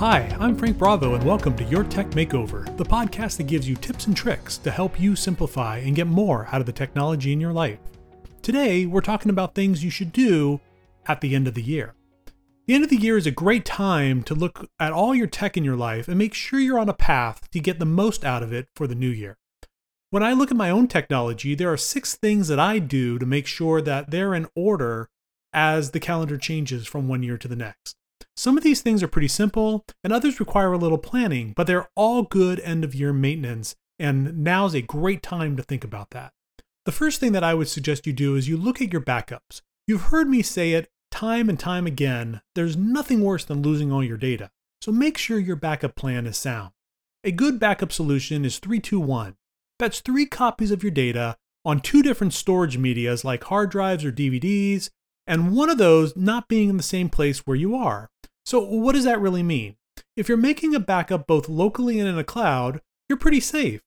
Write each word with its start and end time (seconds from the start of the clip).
Hi, 0.00 0.34
I'm 0.40 0.56
Frank 0.56 0.78
Bravo, 0.78 1.14
and 1.14 1.22
welcome 1.24 1.54
to 1.58 1.64
Your 1.64 1.84
Tech 1.84 2.08
Makeover, 2.12 2.74
the 2.78 2.84
podcast 2.86 3.36
that 3.36 3.46
gives 3.48 3.68
you 3.68 3.76
tips 3.76 4.06
and 4.06 4.16
tricks 4.16 4.56
to 4.56 4.70
help 4.70 4.98
you 4.98 5.14
simplify 5.14 5.76
and 5.76 5.94
get 5.94 6.06
more 6.06 6.48
out 6.50 6.60
of 6.62 6.64
the 6.64 6.72
technology 6.72 7.34
in 7.34 7.38
your 7.38 7.52
life. 7.52 7.78
Today, 8.40 8.86
we're 8.86 9.02
talking 9.02 9.28
about 9.28 9.54
things 9.54 9.84
you 9.84 9.90
should 9.90 10.10
do 10.10 10.58
at 11.04 11.20
the 11.20 11.34
end 11.34 11.46
of 11.46 11.52
the 11.52 11.62
year. 11.62 11.92
The 12.66 12.72
end 12.72 12.84
of 12.84 12.88
the 12.88 12.96
year 12.96 13.18
is 13.18 13.26
a 13.26 13.30
great 13.30 13.66
time 13.66 14.22
to 14.22 14.34
look 14.34 14.70
at 14.80 14.90
all 14.90 15.14
your 15.14 15.26
tech 15.26 15.58
in 15.58 15.64
your 15.64 15.76
life 15.76 16.08
and 16.08 16.16
make 16.16 16.32
sure 16.32 16.58
you're 16.58 16.78
on 16.78 16.88
a 16.88 16.94
path 16.94 17.50
to 17.50 17.60
get 17.60 17.78
the 17.78 17.84
most 17.84 18.24
out 18.24 18.42
of 18.42 18.54
it 18.54 18.68
for 18.74 18.86
the 18.86 18.94
new 18.94 19.10
year. 19.10 19.36
When 20.08 20.22
I 20.22 20.32
look 20.32 20.50
at 20.50 20.56
my 20.56 20.70
own 20.70 20.88
technology, 20.88 21.54
there 21.54 21.70
are 21.70 21.76
six 21.76 22.16
things 22.16 22.48
that 22.48 22.58
I 22.58 22.78
do 22.78 23.18
to 23.18 23.26
make 23.26 23.46
sure 23.46 23.82
that 23.82 24.10
they're 24.10 24.32
in 24.32 24.46
order 24.56 25.10
as 25.52 25.90
the 25.90 26.00
calendar 26.00 26.38
changes 26.38 26.86
from 26.86 27.06
one 27.06 27.22
year 27.22 27.36
to 27.36 27.48
the 27.48 27.54
next. 27.54 27.99
Some 28.40 28.56
of 28.56 28.64
these 28.64 28.80
things 28.80 29.02
are 29.02 29.06
pretty 29.06 29.28
simple, 29.28 29.84
and 30.02 30.14
others 30.14 30.40
require 30.40 30.72
a 30.72 30.78
little 30.78 30.96
planning, 30.96 31.52
but 31.54 31.66
they're 31.66 31.90
all 31.94 32.22
good 32.22 32.58
end 32.60 32.84
of 32.84 32.94
year 32.94 33.12
maintenance, 33.12 33.76
and 33.98 34.38
now's 34.38 34.72
a 34.72 34.80
great 34.80 35.22
time 35.22 35.58
to 35.58 35.62
think 35.62 35.84
about 35.84 36.08
that. 36.12 36.32
The 36.86 36.90
first 36.90 37.20
thing 37.20 37.32
that 37.32 37.44
I 37.44 37.52
would 37.52 37.68
suggest 37.68 38.06
you 38.06 38.14
do 38.14 38.36
is 38.36 38.48
you 38.48 38.56
look 38.56 38.80
at 38.80 38.94
your 38.94 39.02
backups. 39.02 39.60
You've 39.86 40.04
heard 40.04 40.26
me 40.26 40.40
say 40.40 40.72
it 40.72 40.88
time 41.10 41.50
and 41.50 41.60
time 41.60 41.86
again 41.86 42.40
there's 42.54 42.78
nothing 42.78 43.22
worse 43.22 43.44
than 43.44 43.60
losing 43.60 43.92
all 43.92 44.02
your 44.02 44.16
data, 44.16 44.50
so 44.80 44.90
make 44.90 45.18
sure 45.18 45.38
your 45.38 45.54
backup 45.54 45.94
plan 45.94 46.26
is 46.26 46.38
sound. 46.38 46.70
A 47.22 47.32
good 47.32 47.60
backup 47.60 47.92
solution 47.92 48.46
is 48.46 48.58
321. 48.58 49.36
That's 49.78 50.00
three 50.00 50.24
copies 50.24 50.70
of 50.70 50.82
your 50.82 50.92
data 50.92 51.36
on 51.66 51.80
two 51.80 52.02
different 52.02 52.32
storage 52.32 52.78
medias 52.78 53.22
like 53.22 53.44
hard 53.44 53.70
drives 53.70 54.02
or 54.02 54.10
DVDs, 54.10 54.88
and 55.26 55.54
one 55.54 55.68
of 55.68 55.76
those 55.76 56.16
not 56.16 56.48
being 56.48 56.70
in 56.70 56.78
the 56.78 56.82
same 56.82 57.10
place 57.10 57.40
where 57.40 57.54
you 57.54 57.76
are. 57.76 58.08
So, 58.44 58.60
what 58.60 58.94
does 58.94 59.04
that 59.04 59.20
really 59.20 59.42
mean? 59.42 59.76
If 60.16 60.28
you're 60.28 60.38
making 60.38 60.74
a 60.74 60.80
backup 60.80 61.26
both 61.26 61.48
locally 61.48 61.98
and 61.98 62.08
in 62.08 62.18
a 62.18 62.24
cloud, 62.24 62.80
you're 63.08 63.18
pretty 63.18 63.40
safe. 63.40 63.80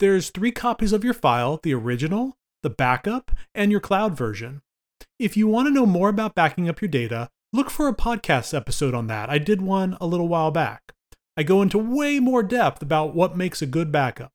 There's 0.00 0.30
three 0.30 0.50
copies 0.50 0.92
of 0.92 1.04
your 1.04 1.14
file 1.14 1.60
the 1.62 1.74
original, 1.74 2.36
the 2.62 2.70
backup, 2.70 3.30
and 3.54 3.70
your 3.70 3.80
cloud 3.80 4.16
version. 4.16 4.62
If 5.18 5.36
you 5.36 5.46
want 5.46 5.68
to 5.68 5.72
know 5.72 5.86
more 5.86 6.08
about 6.08 6.34
backing 6.34 6.68
up 6.68 6.80
your 6.80 6.88
data, 6.88 7.30
look 7.52 7.70
for 7.70 7.86
a 7.86 7.94
podcast 7.94 8.52
episode 8.52 8.94
on 8.94 9.06
that. 9.06 9.30
I 9.30 9.38
did 9.38 9.62
one 9.62 9.96
a 10.00 10.06
little 10.06 10.28
while 10.28 10.50
back. 10.50 10.92
I 11.36 11.42
go 11.42 11.62
into 11.62 11.78
way 11.78 12.20
more 12.20 12.42
depth 12.42 12.82
about 12.82 13.14
what 13.14 13.36
makes 13.36 13.62
a 13.62 13.66
good 13.66 13.90
backup. 13.92 14.32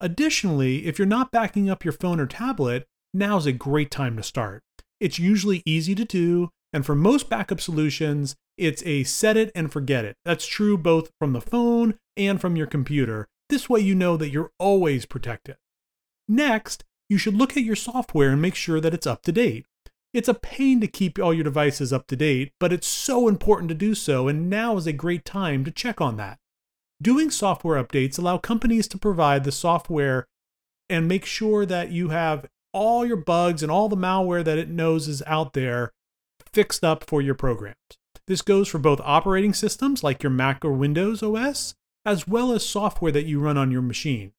Additionally, 0.00 0.86
if 0.86 0.98
you're 0.98 1.06
not 1.06 1.30
backing 1.30 1.70
up 1.70 1.84
your 1.84 1.92
phone 1.92 2.18
or 2.18 2.26
tablet, 2.26 2.86
now's 3.14 3.46
a 3.46 3.52
great 3.52 3.90
time 3.90 4.16
to 4.16 4.22
start. 4.22 4.62
It's 5.00 5.18
usually 5.18 5.62
easy 5.64 5.94
to 5.94 6.04
do, 6.04 6.50
and 6.72 6.84
for 6.84 6.94
most 6.94 7.28
backup 7.28 7.60
solutions, 7.60 8.34
it's 8.56 8.82
a 8.84 9.04
set 9.04 9.36
it 9.36 9.50
and 9.54 9.72
forget 9.72 10.04
it. 10.04 10.16
That's 10.24 10.46
true 10.46 10.76
both 10.76 11.10
from 11.18 11.32
the 11.32 11.40
phone 11.40 11.94
and 12.16 12.40
from 12.40 12.56
your 12.56 12.66
computer. 12.66 13.28
This 13.48 13.68
way, 13.68 13.80
you 13.80 13.94
know 13.94 14.16
that 14.16 14.30
you're 14.30 14.52
always 14.58 15.06
protected. 15.06 15.56
Next, 16.28 16.84
you 17.08 17.18
should 17.18 17.34
look 17.34 17.56
at 17.56 17.64
your 17.64 17.76
software 17.76 18.30
and 18.30 18.40
make 18.40 18.54
sure 18.54 18.80
that 18.80 18.94
it's 18.94 19.06
up 19.06 19.22
to 19.22 19.32
date. 19.32 19.66
It's 20.14 20.28
a 20.28 20.34
pain 20.34 20.80
to 20.80 20.86
keep 20.86 21.18
all 21.18 21.32
your 21.32 21.44
devices 21.44 21.92
up 21.92 22.06
to 22.08 22.16
date, 22.16 22.52
but 22.60 22.72
it's 22.72 22.86
so 22.86 23.28
important 23.28 23.68
to 23.70 23.74
do 23.74 23.94
so, 23.94 24.28
and 24.28 24.50
now 24.50 24.76
is 24.76 24.86
a 24.86 24.92
great 24.92 25.24
time 25.24 25.64
to 25.64 25.70
check 25.70 26.00
on 26.00 26.16
that. 26.18 26.38
Doing 27.00 27.30
software 27.30 27.82
updates 27.82 28.18
allow 28.18 28.38
companies 28.38 28.86
to 28.88 28.98
provide 28.98 29.44
the 29.44 29.52
software 29.52 30.26
and 30.88 31.08
make 31.08 31.24
sure 31.24 31.64
that 31.66 31.90
you 31.90 32.10
have 32.10 32.46
all 32.72 33.04
your 33.04 33.16
bugs 33.16 33.62
and 33.62 33.72
all 33.72 33.88
the 33.88 33.96
malware 33.96 34.44
that 34.44 34.58
it 34.58 34.68
knows 34.68 35.08
is 35.08 35.22
out 35.26 35.54
there 35.54 35.92
fixed 36.52 36.84
up 36.84 37.04
for 37.04 37.20
your 37.22 37.34
programs. 37.34 37.76
This 38.28 38.42
goes 38.42 38.68
for 38.68 38.78
both 38.78 39.00
operating 39.04 39.52
systems 39.52 40.02
like 40.02 40.22
your 40.22 40.30
Mac 40.30 40.64
or 40.64 40.72
Windows 40.72 41.22
OS, 41.22 41.74
as 42.04 42.28
well 42.28 42.52
as 42.52 42.66
software 42.66 43.12
that 43.12 43.26
you 43.26 43.40
run 43.40 43.56
on 43.56 43.70
your 43.70 43.82
machine. 43.82 44.32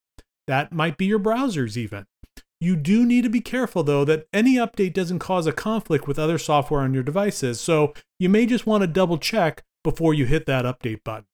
That 0.47 0.71
might 0.71 0.97
be 0.97 1.05
your 1.05 1.19
browsers, 1.19 1.77
even. 1.77 2.05
You 2.59 2.75
do 2.77 3.05
need 3.05 3.23
to 3.23 3.29
be 3.29 3.41
careful, 3.41 3.83
though, 3.83 4.05
that 4.05 4.27
any 4.31 4.55
update 4.55 4.93
doesn't 4.93 5.19
cause 5.19 5.47
a 5.47 5.51
conflict 5.51 6.07
with 6.07 6.17
other 6.17 6.37
software 6.37 6.81
on 6.81 6.93
your 6.93 7.03
devices, 7.03 7.59
so 7.59 7.93
you 8.19 8.29
may 8.29 8.45
just 8.45 8.65
want 8.65 8.81
to 8.81 8.87
double 8.87 9.17
check 9.17 9.63
before 9.83 10.13
you 10.13 10.25
hit 10.25 10.45
that 10.45 10.63
update 10.63 11.03
button. 11.03 11.25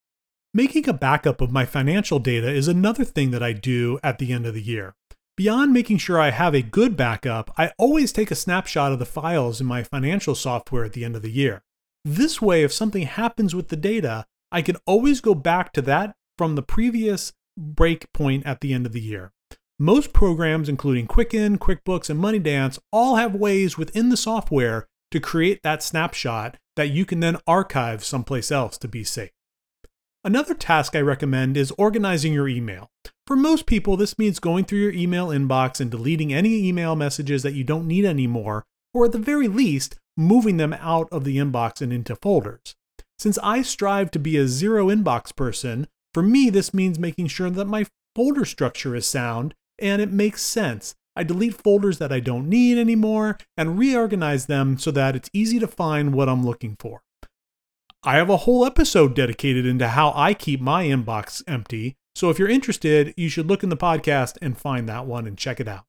Making 0.52 0.90
a 0.90 0.94
backup 0.94 1.42
of 1.42 1.52
my 1.52 1.66
financial 1.66 2.18
data 2.18 2.50
is 2.50 2.68
another 2.68 3.04
thing 3.04 3.30
that 3.30 3.44
I 3.44 3.54
do 3.54 4.00
at 4.04 4.18
the 4.18 4.34
end 4.34 4.48
of 4.48 4.56
the 4.56 4.62
year. 4.62 4.96
Beyond 5.38 5.72
making 5.72 6.00
sure 6.00 6.20
I 6.20 6.32
have 6.32 6.56
a 6.56 6.64
good 6.64 6.98
backup, 6.98 7.54
I 7.56 7.72
always 7.78 8.12
take 8.12 8.32
a 8.32 8.36
snapshot 8.36 8.92
of 8.92 8.98
the 8.98 9.06
files 9.06 9.62
in 9.62 9.68
my 9.68 9.84
financial 9.84 10.34
software 10.34 10.84
at 10.84 10.94
the 10.94 11.06
end 11.06 11.16
of 11.16 11.22
the 11.22 11.32
year. 11.32 11.62
This 12.06 12.42
way, 12.42 12.64
if 12.64 12.72
something 12.72 13.04
happens 13.04 13.54
with 13.54 13.68
the 13.68 13.76
data, 13.76 14.26
I 14.52 14.62
can 14.62 14.78
always 14.86 15.22
go 15.22 15.36
back 15.36 15.74
to 15.74 15.82
that 15.84 16.16
from 16.38 16.56
the 16.56 16.64
previous 16.64 17.34
break 17.58 18.12
point 18.14 18.46
at 18.46 18.62
the 18.62 18.74
end 18.74 18.86
of 18.86 18.94
the 18.94 19.02
year. 19.02 19.32
Most 19.78 20.12
programs, 20.14 20.70
including 20.70 21.08
Quicken, 21.08 21.58
QuickBooks, 21.58 22.10
and 22.10 22.20
MoneyDance, 22.22 22.80
all 22.92 23.16
have 23.16 23.36
ways 23.36 23.78
within 23.78 24.10
the 24.10 24.18
software 24.18 24.88
to 25.12 25.20
create 25.20 25.62
that 25.64 25.84
snapshot 25.84 26.58
that 26.76 26.90
you 26.90 27.06
can 27.06 27.20
then 27.20 27.38
archive 27.48 28.04
someplace 28.04 28.52
else 28.52 28.78
to 28.78 28.88
be 28.88 29.04
safe. 29.04 29.32
Another 30.24 30.54
task 30.54 30.96
I 30.96 31.02
recommend 31.02 31.56
is 31.56 31.72
organizing 31.78 32.34
your 32.34 32.50
email. 32.50 32.90
For 33.26 33.36
most 33.36 33.66
people, 33.66 33.96
this 33.96 34.20
means 34.20 34.40
going 34.40 34.66
through 34.66 34.80
your 34.80 34.92
email 34.92 35.28
inbox 35.28 35.80
and 35.80 35.90
deleting 35.90 36.34
any 36.34 36.68
email 36.68 36.96
messages 36.96 37.44
that 37.44 37.54
you 37.54 37.64
don't 37.64 37.88
need 37.88 38.04
anymore, 38.04 38.66
or 38.94 39.06
at 39.06 39.12
the 39.14 39.18
very 39.18 39.48
least, 39.48 39.98
moving 40.20 40.58
them 40.58 40.74
out 40.74 41.08
of 41.12 41.24
the 41.24 41.38
inbox 41.38 41.82
and 41.82 41.94
into 41.94 42.16
folders. 42.16 42.76
Since 43.18 43.38
I 43.40 43.62
strive 43.62 44.12
to 44.12 44.20
be 44.20 44.38
a 44.38 44.48
zero 44.48 44.88
inbox 44.88 45.36
person, 45.36 45.88
for 46.14 46.22
me, 46.22 46.50
this 46.50 46.74
means 46.74 47.00
making 47.00 47.28
sure 47.28 47.50
that 47.50 47.66
my 47.66 47.86
folder 48.16 48.46
structure 48.46 48.96
is 48.96 49.08
sound 49.08 49.56
and 49.78 50.02
it 50.02 50.12
makes 50.12 50.42
sense. 50.42 50.96
I 51.16 51.24
delete 51.24 51.62
folders 51.62 51.98
that 52.00 52.14
I 52.14 52.20
don't 52.20 52.48
need 52.48 52.78
anymore 52.78 53.38
and 53.58 53.78
reorganize 53.78 54.46
them 54.46 54.78
so 54.78 54.92
that 54.92 55.16
it's 55.16 55.30
easy 55.34 55.60
to 55.60 55.68
find 55.68 56.14
what 56.14 56.30
I'm 56.30 56.46
looking 56.46 56.76
for. 56.80 57.02
I 58.04 58.16
have 58.16 58.30
a 58.30 58.38
whole 58.38 58.66
episode 58.66 59.16
dedicated 59.16 59.66
into 59.66 59.90
how 59.90 60.14
I 60.16 60.34
keep 60.34 60.62
my 60.62 60.86
inbox 60.86 61.44
empty. 61.48 61.98
So 62.16 62.30
if 62.30 62.40
you're 62.40 62.48
interested, 62.48 63.14
you 63.18 63.28
should 63.28 63.48
look 63.48 63.64
in 63.64 63.70
the 63.70 63.76
podcast 63.76 64.38
and 64.42 64.58
find 64.58 64.88
that 64.88 65.06
one 65.06 65.28
and 65.28 65.38
check 65.38 65.60
it 65.60 65.68
out. 65.68 65.84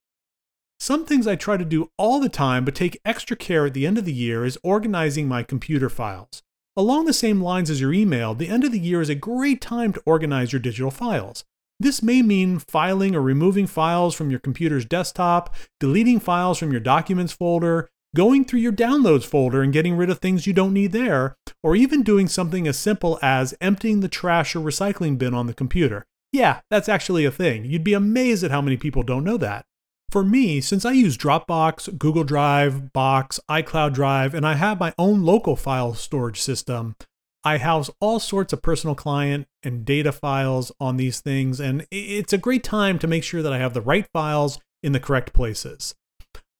Some 0.83 1.05
things 1.05 1.27
I 1.27 1.37
try 1.37 1.59
to 1.59 1.65
do 1.67 1.91
all 1.99 2.21
the 2.21 2.31
time 2.31 2.65
but 2.65 2.75
take 2.75 3.03
extra 3.05 3.37
care 3.37 3.67
at 3.67 3.75
the 3.75 3.87
end 3.87 3.99
of 3.99 4.07
the 4.07 4.15
year 4.15 4.47
is 4.47 4.59
organizing 4.63 5.29
my 5.29 5.43
computer 5.43 5.91
files. 5.91 6.43
Along 6.75 7.05
the 7.05 7.13
same 7.13 7.43
lines 7.43 7.69
as 7.69 7.83
your 7.83 7.93
email, 7.93 8.35
the 8.35 8.49
end 8.49 8.65
of 8.65 8.73
the 8.73 8.79
year 8.79 9.03
is 9.03 9.11
a 9.11 9.15
great 9.15 9.61
time 9.61 9.93
to 9.93 10.03
organize 10.07 10.55
your 10.55 10.61
digital 10.61 10.91
files. 10.91 11.45
This 11.79 12.03
may 12.03 12.23
mean 12.23 12.59
filing 12.61 13.15
or 13.15 13.21
removing 13.21 13.67
files 13.67 14.15
from 14.15 14.31
your 14.31 14.41
computer's 14.41 14.87
desktop, 14.87 15.55
deleting 15.81 16.19
files 16.19 16.57
from 16.59 16.71
your 16.71 16.81
documents 16.81 17.35
folder, 17.35 17.91
going 18.17 18.47
through 18.47 18.61
your 18.61 18.73
downloads 18.73 19.25
folder 19.25 19.61
and 19.61 19.75
getting 19.75 19.97
rid 19.97 20.09
of 20.09 20.19
things 20.19 20.47
you 20.47 20.55
don't 20.55 20.73
need 20.73 20.93
there, 20.93 21.37
or 21.63 21.77
even 21.77 22.03
doing 22.03 22.27
something 22.27 22.67
as 22.67 22.79
simple 22.79 23.19
as 23.21 23.55
emptying 23.61 24.01
the 24.01 24.09
trash 24.09 24.57
or 24.57 24.61
recycling 24.61 25.19
bin 25.19 25.35
on 25.35 25.47
the 25.47 25.53
computer. 25.53 26.07
Yeah, 26.33 26.61
that's 26.71 26.89
actually 26.89 27.27
a 27.27 27.31
thing. 27.31 27.67
You'd 27.67 27.85
be 27.85 27.93
amazed 27.93 28.45
at 28.45 28.51
how 28.51 28.63
many 28.63 28.79
people 28.79 29.03
don't 29.03 29.25
know 29.25 29.37
that. 29.37 29.67
For 30.11 30.25
me, 30.25 30.61
since 30.61 30.85
I 30.85 30.91
use 30.91 31.17
Dropbox, 31.17 31.97
Google 31.97 32.25
Drive, 32.25 32.93
Box, 32.93 33.39
iCloud 33.49 33.93
Drive, 33.93 34.35
and 34.35 34.45
I 34.45 34.55
have 34.55 34.81
my 34.81 34.93
own 34.99 35.23
local 35.23 35.55
file 35.55 35.95
storage 35.95 36.41
system, 36.41 36.97
I 37.45 37.59
house 37.59 37.91
all 38.01 38.19
sorts 38.19 38.53
of 38.53 38.61
personal 38.61 38.97
client 38.97 39.47
and 39.63 39.85
data 39.85 40.11
files 40.11 40.73
on 40.81 40.97
these 40.97 41.21
things, 41.21 41.61
and 41.61 41.87
it's 41.93 42.33
a 42.33 42.39
great 42.39 42.65
time 42.65 42.99
to 42.99 43.07
make 43.07 43.23
sure 43.23 43.41
that 43.41 43.53
I 43.53 43.59
have 43.59 43.73
the 43.73 43.81
right 43.81 44.05
files 44.13 44.59
in 44.83 44.91
the 44.91 44.99
correct 44.99 45.33
places. 45.33 45.95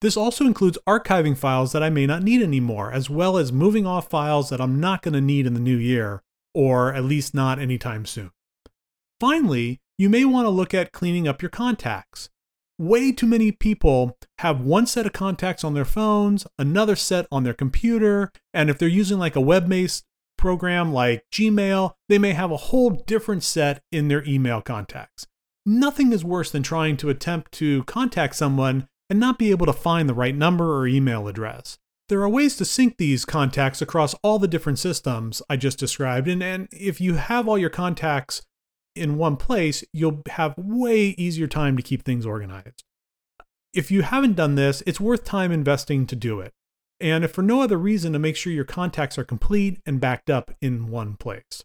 This 0.01 0.17
also 0.17 0.47
includes 0.47 0.79
archiving 0.89 1.37
files 1.37 1.73
that 1.73 1.83
I 1.83 1.91
may 1.91 2.07
not 2.07 2.23
need 2.23 2.43
anymore, 2.43 2.93
as 2.93 3.11
well 3.11 3.37
as 3.37 3.53
moving 3.53 3.85
off 3.85 4.09
files 4.09 4.49
that 4.51 4.61
I'm 4.61 4.79
not 4.79 5.03
going 5.03 5.15
to 5.15 5.21
need 5.21 5.45
in 5.45 5.55
the 5.55 5.61
new 5.61 5.77
year, 5.77 6.23
or 6.55 6.95
at 6.95 7.05
least 7.05 7.35
not 7.35 7.59
anytime 7.59 8.07
soon. 8.07 8.31
Finally, 9.19 9.81
you 9.99 10.09
may 10.09 10.25
want 10.25 10.47
to 10.47 10.51
look 10.51 10.73
at 10.73 10.93
cleaning 10.93 11.27
up 11.27 11.43
your 11.43 11.51
contacts. 11.51 12.31
Way 12.81 13.13
too 13.13 13.27
many 13.27 13.53
people 13.53 14.17
have 14.39 14.63
one 14.63 14.87
set 14.87 15.05
of 15.05 15.13
contacts 15.13 15.65
on 15.65 15.75
their 15.75 15.85
phones, 15.85 16.47
another 16.59 16.97
set 16.97 17.27
on 17.31 17.43
their 17.43 17.53
computer, 17.53 18.33
and 18.55 18.71
if 18.71 18.79
they're 18.79 18.89
using 18.89 19.19
like 19.19 19.37
a 19.37 19.41
web 19.43 19.69
based 19.69 20.07
program 20.39 20.91
like 20.91 21.23
Gmail, 21.31 21.93
they 22.09 22.17
may 22.17 22.33
have 22.33 22.51
a 22.51 22.57
whole 22.57 22.89
different 22.89 23.43
set 23.43 23.83
in 23.93 24.09
their 24.09 24.25
email 24.27 24.63
contacts. 24.63 25.27
Nothing 25.67 26.11
is 26.11 26.25
worse 26.25 26.51
than 26.51 26.63
trying 26.63 26.97
to 26.97 27.11
attempt 27.11 27.53
to 27.53 27.85
contact 27.85 28.35
someone 28.35 28.89
and 29.11 29.21
not 29.21 29.39
be 29.39 29.51
able 29.51 29.67
to 29.67 29.75
find 29.75 30.09
the 30.09 30.15
right 30.15 30.35
number 30.35 30.75
or 30.75 30.87
email 30.87 31.29
address. 31.29 31.77
There 32.09 32.23
are 32.23 32.31
ways 32.31 32.57
to 32.57 32.65
sync 32.65 32.97
these 32.97 33.27
contacts 33.27 33.83
across 33.83 34.15
all 34.23 34.39
the 34.39 34.49
different 34.49 34.79
systems 34.79 35.43
I 35.51 35.59
just 35.59 35.79
described, 35.79 36.29
and, 36.29 36.43
and 36.43 36.67
if 36.73 36.99
you 36.99 37.17
have 37.17 37.47
all 37.47 37.59
your 37.59 37.69
contacts 37.69 38.41
in 38.95 39.19
one 39.19 39.37
place, 39.37 39.85
you'll 39.93 40.23
have 40.31 40.57
way 40.57 41.09
easier 41.11 41.47
time 41.47 41.77
to 41.77 41.83
keep 41.83 42.05
things 42.05 42.27
organized. 42.27 42.85
If 43.73 43.91
you 43.91 44.03
haven't 44.03 44.37
done 44.37 44.57
this, 44.57 44.83
it's 44.87 45.01
worth 45.01 45.25
time 45.25 45.53
investing 45.53 46.07
to 46.07 46.17
do 46.17 46.41
it. 46.41 46.53
And 47.01 47.25
if 47.25 47.33
for 47.33 47.43
no 47.43 47.63
other 47.63 47.79
reason, 47.79 48.13
to 48.13 48.19
make 48.19 48.37
sure 48.37 48.53
your 48.53 48.65
contacts 48.65 49.17
are 49.17 49.25
complete 49.25 49.81
and 49.87 50.01
backed 50.01 50.29
up 50.29 50.51
in 50.61 50.91
one 50.91 51.15
place. 51.17 51.65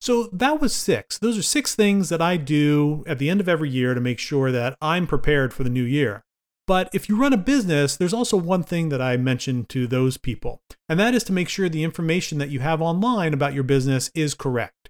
So 0.00 0.28
that 0.32 0.60
was 0.60 0.74
six. 0.74 1.18
Those 1.18 1.38
are 1.38 1.42
six 1.42 1.76
things 1.76 2.08
that 2.08 2.20
I 2.20 2.36
do 2.36 3.04
at 3.06 3.20
the 3.20 3.30
end 3.30 3.40
of 3.40 3.48
every 3.48 3.70
year 3.70 3.94
to 3.94 4.00
make 4.00 4.18
sure 4.18 4.50
that 4.50 4.76
I'm 4.80 5.06
prepared 5.06 5.54
for 5.54 5.62
the 5.62 5.70
new 5.70 5.84
year. 5.84 6.24
But 6.66 6.90
if 6.92 7.08
you 7.08 7.16
run 7.16 7.32
a 7.32 7.36
business, 7.36 7.96
there's 7.96 8.14
also 8.14 8.36
one 8.36 8.62
thing 8.62 8.88
that 8.88 9.00
I 9.00 9.16
mentioned 9.16 9.68
to 9.68 9.86
those 9.86 10.16
people, 10.16 10.60
and 10.88 10.98
that 10.98 11.14
is 11.14 11.22
to 11.24 11.32
make 11.32 11.48
sure 11.48 11.68
the 11.68 11.84
information 11.84 12.38
that 12.38 12.50
you 12.50 12.60
have 12.60 12.80
online 12.80 13.34
about 13.34 13.54
your 13.54 13.62
business 13.62 14.10
is 14.14 14.34
correct. 14.34 14.81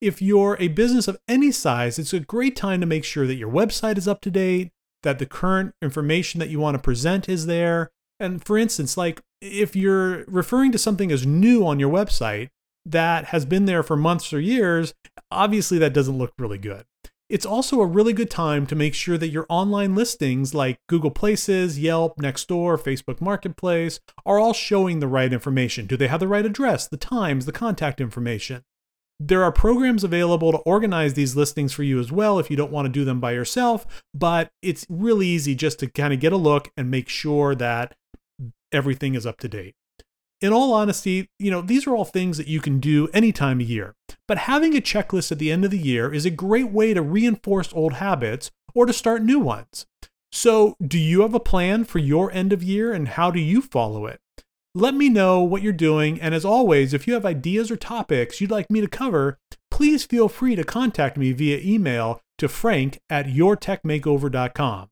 If 0.00 0.22
you're 0.22 0.56
a 0.58 0.68
business 0.68 1.08
of 1.08 1.18
any 1.28 1.52
size, 1.52 1.98
it's 1.98 2.14
a 2.14 2.20
great 2.20 2.56
time 2.56 2.80
to 2.80 2.86
make 2.86 3.04
sure 3.04 3.26
that 3.26 3.34
your 3.34 3.50
website 3.50 3.98
is 3.98 4.08
up 4.08 4.22
to 4.22 4.30
date, 4.30 4.70
that 5.02 5.18
the 5.18 5.26
current 5.26 5.74
information 5.82 6.40
that 6.40 6.48
you 6.48 6.58
want 6.58 6.74
to 6.74 6.82
present 6.82 7.28
is 7.28 7.44
there. 7.44 7.90
And 8.18 8.42
for 8.42 8.56
instance, 8.56 8.96
like 8.96 9.20
if 9.42 9.76
you're 9.76 10.24
referring 10.24 10.72
to 10.72 10.78
something 10.78 11.12
as 11.12 11.26
new 11.26 11.66
on 11.66 11.78
your 11.78 11.92
website, 11.92 12.48
that 12.86 13.26
has 13.26 13.44
been 13.44 13.66
there 13.66 13.82
for 13.82 13.94
months 13.94 14.32
or 14.32 14.40
years, 14.40 14.94
obviously 15.30 15.76
that 15.78 15.92
doesn't 15.92 16.16
look 16.16 16.32
really 16.38 16.56
good. 16.56 16.86
It's 17.28 17.46
also 17.46 17.80
a 17.80 17.86
really 17.86 18.14
good 18.14 18.30
time 18.30 18.66
to 18.68 18.74
make 18.74 18.94
sure 18.94 19.18
that 19.18 19.28
your 19.28 19.46
online 19.50 19.94
listings 19.94 20.54
like 20.54 20.78
Google 20.88 21.10
Places, 21.10 21.78
Yelp, 21.78 22.16
Nextdoor, 22.16 22.80
Facebook 22.80 23.20
Marketplace 23.20 24.00
are 24.24 24.38
all 24.38 24.54
showing 24.54 24.98
the 24.98 25.06
right 25.06 25.32
information. 25.32 25.86
Do 25.86 25.98
they 25.98 26.08
have 26.08 26.20
the 26.20 26.26
right 26.26 26.46
address, 26.46 26.88
the 26.88 26.96
times, 26.96 27.44
the 27.44 27.52
contact 27.52 28.00
information? 28.00 28.64
There 29.20 29.44
are 29.44 29.52
programs 29.52 30.02
available 30.02 30.50
to 30.50 30.58
organize 30.58 31.14
these 31.14 31.36
listings 31.36 31.72
for 31.72 31.82
you 31.82 32.00
as 32.00 32.10
well 32.10 32.38
if 32.38 32.50
you 32.50 32.56
don't 32.56 32.72
want 32.72 32.86
to 32.86 32.92
do 32.92 33.04
them 33.04 33.20
by 33.20 33.32
yourself, 33.32 34.02
but 34.14 34.50
it's 34.62 34.86
really 34.88 35.26
easy 35.26 35.54
just 35.54 35.78
to 35.80 35.86
kind 35.86 36.12
of 36.12 36.20
get 36.20 36.32
a 36.32 36.38
look 36.38 36.72
and 36.76 36.90
make 36.90 37.08
sure 37.08 37.54
that 37.54 37.94
everything 38.72 39.14
is 39.14 39.26
up 39.26 39.38
to 39.40 39.48
date 39.48 39.74
in 40.40 40.52
all 40.52 40.72
honesty, 40.72 41.28
you 41.38 41.50
know, 41.50 41.60
these 41.60 41.86
are 41.86 41.94
all 41.94 42.04
things 42.04 42.38
that 42.38 42.48
you 42.48 42.60
can 42.60 42.80
do 42.80 43.08
any 43.12 43.32
time 43.32 43.60
of 43.60 43.68
year. 43.68 43.94
But 44.26 44.38
having 44.38 44.76
a 44.76 44.80
checklist 44.80 45.30
at 45.30 45.38
the 45.38 45.52
end 45.52 45.64
of 45.64 45.70
the 45.70 45.78
year 45.78 46.12
is 46.12 46.24
a 46.24 46.30
great 46.30 46.70
way 46.70 46.94
to 46.94 47.02
reinforce 47.02 47.72
old 47.72 47.94
habits 47.94 48.50
or 48.74 48.86
to 48.86 48.92
start 48.92 49.22
new 49.22 49.38
ones. 49.38 49.86
So, 50.32 50.76
do 50.80 50.98
you 50.98 51.22
have 51.22 51.34
a 51.34 51.40
plan 51.40 51.84
for 51.84 51.98
your 51.98 52.30
end 52.30 52.52
of 52.52 52.62
year 52.62 52.92
and 52.92 53.08
how 53.08 53.30
do 53.30 53.40
you 53.40 53.60
follow 53.60 54.06
it? 54.06 54.20
Let 54.74 54.94
me 54.94 55.08
know 55.08 55.42
what 55.42 55.62
you're 55.62 55.72
doing. 55.72 56.20
And 56.20 56.32
as 56.32 56.44
always, 56.44 56.94
if 56.94 57.08
you 57.08 57.14
have 57.14 57.26
ideas 57.26 57.70
or 57.72 57.76
topics 57.76 58.40
you'd 58.40 58.52
like 58.52 58.70
me 58.70 58.80
to 58.80 58.86
cover, 58.86 59.36
please 59.70 60.04
feel 60.04 60.28
free 60.28 60.54
to 60.54 60.62
contact 60.62 61.16
me 61.16 61.32
via 61.32 61.58
email 61.58 62.20
to 62.38 62.48
frank 62.48 63.00
at 63.10 63.26
yourtechmakeover.com. 63.26 64.88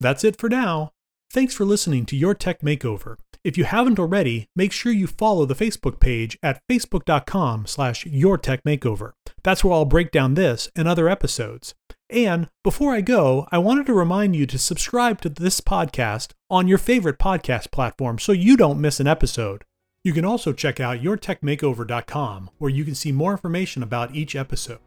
That's 0.00 0.24
it 0.24 0.36
for 0.36 0.48
now. 0.48 0.90
Thanks 1.32 1.54
for 1.54 1.64
listening 1.64 2.06
to 2.06 2.16
Your 2.16 2.34
Tech 2.34 2.60
Makeover. 2.60 3.16
If 3.44 3.56
you 3.56 3.64
haven't 3.64 4.00
already, 4.00 4.48
make 4.56 4.72
sure 4.72 4.92
you 4.92 5.06
follow 5.06 5.46
the 5.46 5.54
Facebook 5.54 6.00
page 6.00 6.36
at 6.42 6.60
facebook.com 6.68 7.66
slash 7.66 8.04
yourtechmakeover. 8.04 9.12
That's 9.44 9.62
where 9.62 9.74
I'll 9.74 9.84
break 9.84 10.10
down 10.10 10.34
this 10.34 10.68
and 10.74 10.88
other 10.88 11.08
episodes. 11.08 11.74
And 12.10 12.48
before 12.64 12.92
I 12.92 13.00
go, 13.00 13.46
I 13.52 13.58
wanted 13.58 13.86
to 13.86 13.94
remind 13.94 14.34
you 14.34 14.44
to 14.46 14.58
subscribe 14.58 15.20
to 15.20 15.28
this 15.28 15.60
podcast 15.60 16.32
on 16.50 16.66
your 16.66 16.78
favorite 16.78 17.18
podcast 17.18 17.70
platform 17.70 18.18
so 18.18 18.32
you 18.32 18.56
don't 18.56 18.80
miss 18.80 18.98
an 19.00 19.06
episode. 19.06 19.64
You 20.02 20.12
can 20.12 20.24
also 20.24 20.52
check 20.52 20.80
out 20.80 21.00
yourtechmakeover.com 21.00 22.50
where 22.58 22.70
you 22.70 22.84
can 22.84 22.94
see 22.94 23.12
more 23.12 23.32
information 23.32 23.82
about 23.82 24.14
each 24.14 24.34
episode. 24.34 24.80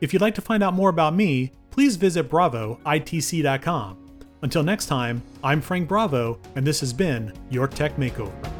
If 0.00 0.12
you'd 0.12 0.22
like 0.22 0.34
to 0.34 0.40
find 0.40 0.62
out 0.62 0.74
more 0.74 0.90
about 0.90 1.14
me, 1.14 1.52
please 1.70 1.96
visit 1.96 2.28
bravoitc.com. 2.28 3.98
Until 4.42 4.62
next 4.62 4.86
time, 4.86 5.22
I'm 5.42 5.60
Frank 5.60 5.88
Bravo, 5.88 6.38
and 6.56 6.66
this 6.66 6.80
has 6.80 6.92
been 6.92 7.32
Your 7.50 7.66
Tech 7.66 7.96
Makeover. 7.96 8.53